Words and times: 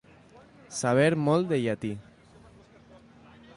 Saber 0.77 1.11
molt 1.27 1.53
de 1.53 1.61
llatí. 1.65 1.93